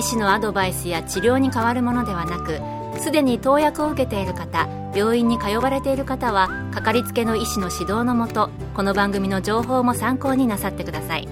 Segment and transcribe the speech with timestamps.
[0.00, 2.58] 医師のアドバイスや治療に変わるものではなく
[3.02, 11.28] すでに投薬を受けている方病院に通われている方はかかりつけの医師の指導のもとこの番組の情報も参考になさってください。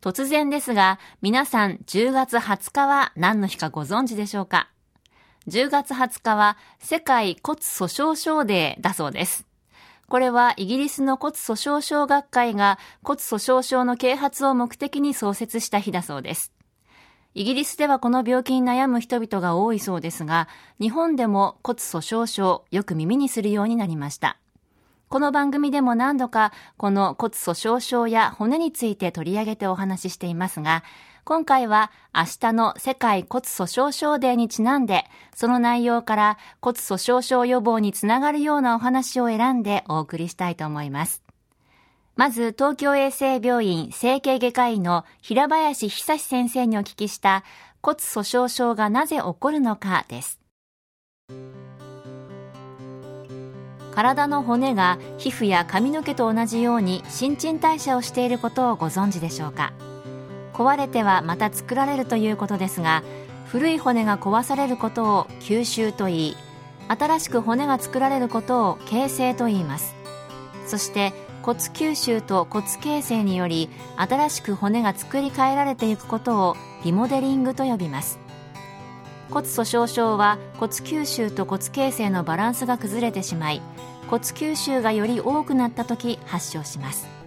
[0.00, 4.70] 突然ですが皆さん10月20日は何の日かご存知でしょうか
[5.46, 9.49] ？10月20日は世界骨粗鬆症デーだそうです。
[10.10, 16.52] これはイギリスの骨粗鬆症学会が骨粗鬆症の啓発を目的に創設した日だそうです。
[17.34, 20.48] イギリスではこの病気に悩む人々が多いそうですが、
[20.80, 24.36] 日本でも骨粗鬆症よく耳にするようになりました。
[25.08, 30.82] この番組でも何度かこの骨粗鬆症や骨について取り上げてお話ししていますが、
[31.30, 41.22] 今回は明日の世界骨粗鬆症デーにちなんで、その内容から骨粗鬆症予防につながるようなお話を選んでお送りしたいと思います。
[42.16, 47.44] まず、東京衛生病院整形外科医の平林久志先生にお聞きした
[47.80, 50.40] 骨粗鬆症がなぜ起こるのかです。
[53.94, 59.72] 体の骨が皮膚や髪の毛と同じように新陳代謝をしていることをご存知でしょうか？
[60.60, 63.02] 壊れてはまた作られるということですが
[63.46, 66.36] 古い骨が壊されることを吸収といい
[66.86, 69.94] 新しく骨が作られることを形成と言います。
[70.66, 78.18] そして骨吸収と骨形成により新しく骨が作り変えられていくことをリモデリングと呼びます。
[79.30, 83.62] 骨粗鬆症は骨吸収と骨形成のバランスが崩れてしまい
[84.08, 87.19] 骨吸収がより多くなった時発症します。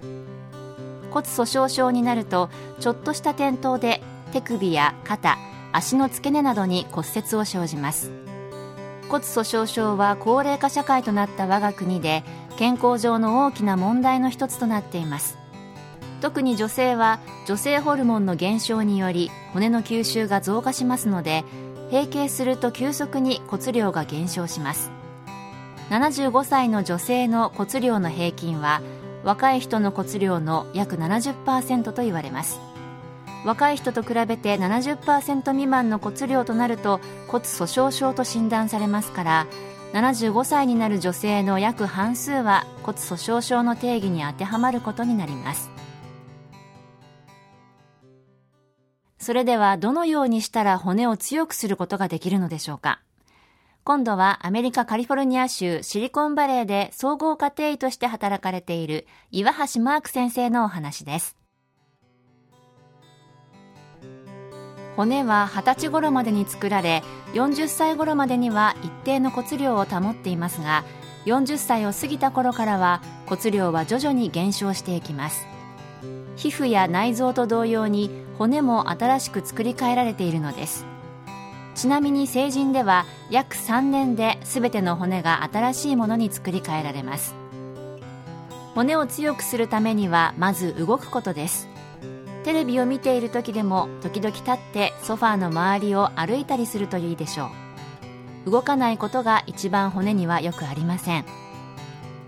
[1.14, 4.02] 骨粗鬆症になるとちょっとした転倒で
[4.32, 5.38] 手首や肩
[5.72, 8.12] 足の付け根などに骨折を生じます。
[9.10, 12.24] 骨粗鬆症は高齢化社会となった我が国で
[12.58, 15.38] 健康上の大きな問題の一つとなっています。
[16.20, 21.44] 特に女性は女性ホルモンの減少により骨の吸収が増加しますので
[21.92, 24.90] 閉経すると急速に骨量が減少します。
[25.90, 28.82] 75歳の女性の骨量の平均は
[29.24, 32.60] 若い人の骨量の約70%と言われます。
[33.46, 39.48] 若い人と比べて70%未満の骨量となると骨粗鬆症と診断されますから
[39.94, 45.70] 75歳になる女性の約半数は骨粗鬆症の定義に当てはまることになります。
[49.20, 53.02] それではどのようにしたら骨を強くすることができるのでしょうか？
[53.84, 61.38] 今度はアメリカカリフォルニア州シリコンバレーで総合家庭医として働かれている岩橋マーク先生のお話です。
[64.96, 70.84] 骨は20歳頃までに作られ40歳頃までには一定の骨量を保っていますが
[71.26, 75.48] 40歳を過ぎた頃からは骨量は徐々に減少していきます
[76.36, 80.86] 皮膚や内臓と同様に骨も新しく作り変えられているのです
[81.76, 87.36] ちなみに成人では約3年で全ての骨が新しいものに作り変えられます。
[88.76, 91.68] 骨を強くするためにはまず動くことです。
[92.44, 97.50] テレビを見ている時でも時々立ってソファーの周りを歩いたりするといいでしょ
[98.46, 98.52] う。
[98.52, 101.26] 動かないことが一番骨にはよくありません。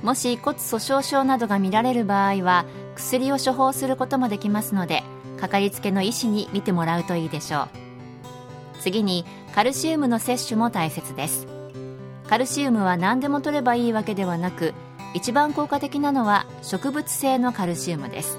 [0.02, 5.04] もし骨粗鬆症などが見られる場合は薬を処方することもできますので
[5.40, 7.85] かかりつけの医師に見てもらうといいでしょう。
[8.86, 9.26] 次に
[9.56, 11.48] カルシウムの摂取も大切です。
[12.30, 14.76] カルシウムは何でも取ればいいわけではなく
[15.16, 18.38] 一番効果的なのは植物性のカルシウムです。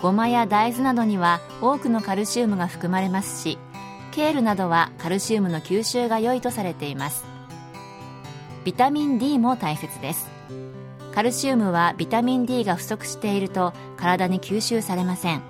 [0.00, 3.58] ごまや大豆などには多くのカルシウムが含まれますし
[4.12, 7.26] ケールなどはカルシウムの吸収が良いとされています。
[8.64, 10.30] ビタミン D も大切です。
[11.14, 15.42] カルシウムはビタミン D が不足していると体に吸収されません。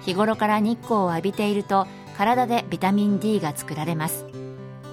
[0.00, 4.24] 日頃から日光を浴びていると体でビタミン D が作られます。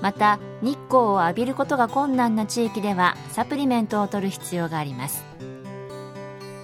[0.01, 5.23] また日光を浴びることが困難な地域ではサプリメントを取る必要があります。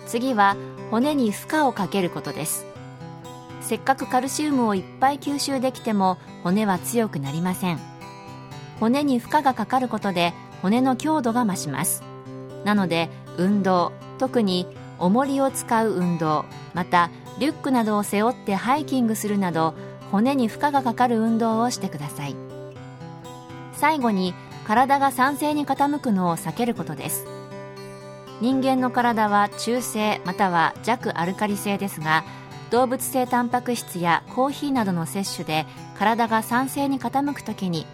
[0.07, 0.55] 次は
[0.89, 2.65] 骨に負荷をかけることです。
[3.61, 7.79] せっかくカルシウムをいっぱい吸収できても骨は強くなりません。
[8.79, 12.03] 骨に負荷がかかることで骨の強度が増します。
[12.63, 14.65] なので運動特に
[14.97, 19.75] 重りを使う運動またリュックなどを背負ってハイキングするなど
[20.11, 22.35] 骨に負荷がかかる運動をしてください。
[23.73, 24.33] 最後に
[24.65, 27.25] 体が酸性に傾くのを避けることです。
[28.41, 32.23] 人間の体は中性または弱アルカリ性ですが
[32.69, 35.65] 動物性タンパク質やコーヒーなどの摂取で
[35.97, 37.87] 体が酸性に傾くときに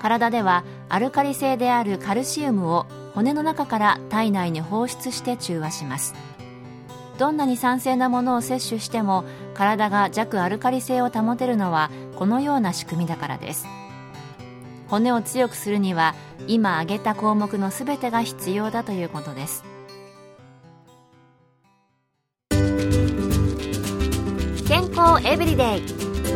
[0.00, 6.14] 体ではアルカリ性であるカルシウムを骨の中から体内に放出して中和します。
[7.20, 13.66] どんなに酸性なものを摂取しても体が弱アルカリ性を保てるのはこのような仕組みだからです。
[14.88, 16.14] 骨を強くするには
[16.46, 19.64] 今挙げた項目の全てが必要だということです。
[24.66, 25.82] 健康エブリデイ。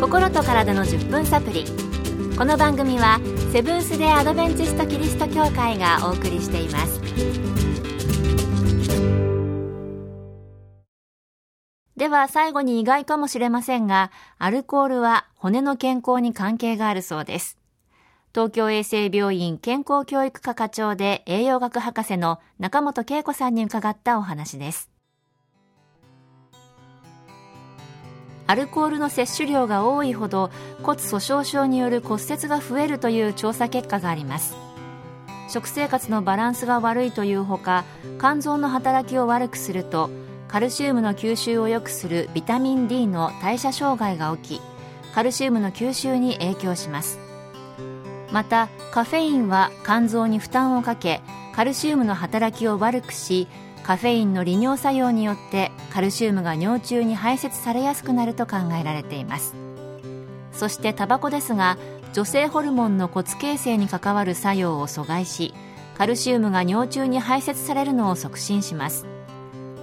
[0.03, 1.65] 心と体の10分サプリ。
[2.37, 3.21] この番組は
[3.55, 7.74] セブンス・デ・アドベンチスト・キリスト教会がお送りしています。
[12.05, 17.57] では最後に意外かもしれませんがアルコールは骨の健康に関係があるそうです。
[18.35, 24.91] 東京衛生病院健康教育科課長で栄養学博士の中本恵子さんに伺ったお話です。
[28.49, 30.51] アルコールの摂取量が多いほど
[30.83, 34.55] 骨粗しょう症による骨折が増えるという調査結果があります。
[35.49, 37.87] 食生活のバランスが悪いというほか
[38.19, 40.11] 肝臓の働きを悪くすると
[40.55, 44.63] カルシウムの吸収を良くするビタミン D の代謝障害が起き
[45.13, 47.19] カルシウムの吸収に影響します。
[48.31, 51.23] またカフェインは肝臓に負担をかけ
[51.57, 53.49] カルシウムの働きを悪くし
[53.83, 59.57] カフェインの利尿作用によってカルシウムが尿中に排泄されやすくなると考えられています。
[60.53, 61.79] そしてタバコですが
[62.13, 65.53] 女性ホルモンの骨形成に関わる作用を阻害し
[65.99, 69.13] カルシウムが尿中に排泄されるのを促進します。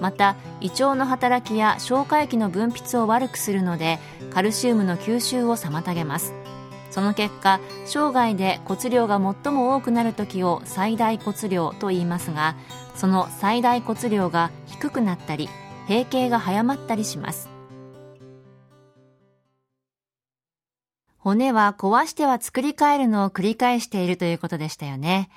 [0.02, 4.00] また胃腸の働きや消化液の分泌を悪くするので
[4.34, 6.34] カルシウムの吸収を妨げます。
[6.90, 12.58] その結果生涯で骨量が最も多くなる時を最大骨量と言いますが
[12.96, 15.48] その最大骨量が低くなったり
[15.88, 17.50] 閉経が早まったりします。
[21.18, 25.30] 骨は壊しては作り変えるのを繰り返しているということでしたよね。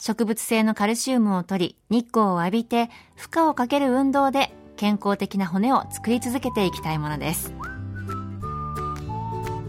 [0.00, 7.52] 植物性のカルシウムを取り日光を浴びて負荷をかける運動で健康的な骨を作り続けていきたいものです。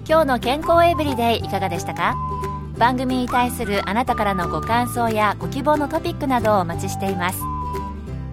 [0.07, 2.16] 今日の健康エブリデイいかがでしたか？
[2.78, 7.39] 番組に対するあなたからのご感想やご希望のトピックなどをお待ちしています。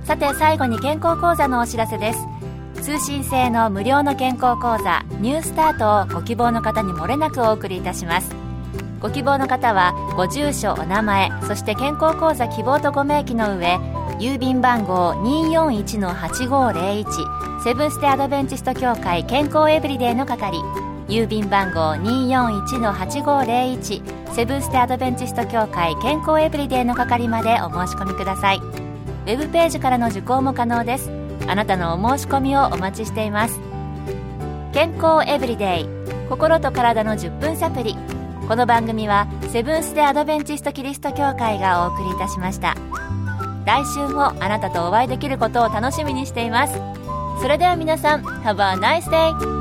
[0.05, 2.21] さて最後に健康講座のお知らせです。
[2.81, 8.48] 通信制の無料の健康講座ニュースタートをご希望の方にもれなくお送りいたします。
[9.01, 13.77] ご希望の方はご住所お名前そして健康講座希望とご明記の上
[14.19, 20.59] 郵便番号241-8501セブンステアドベンチスト協会健康エブリデイの係
[21.09, 28.59] 郵便番号241-8501セブンステアドベンチスト協会健康エブリデイの係までお申し込みください。
[28.59, 31.11] ウェブページからの受講も可能です。
[31.49, 33.59] あなたのお申し込みをお待ちしています。
[34.73, 35.87] 健康エブリデイ
[36.29, 37.97] 心と体の10分サプリ。
[38.49, 42.75] この番組はセブンス・デ・アドベンチスト・キリスト教会がお送りいたしました
[43.67, 46.73] 来週もあなたとお会いできることを楽しみにしています
[47.43, 49.58] それでは皆さん Have a nice day!